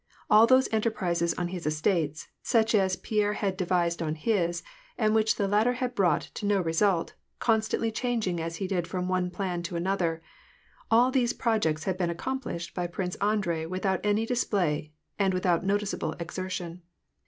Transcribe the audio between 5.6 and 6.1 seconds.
had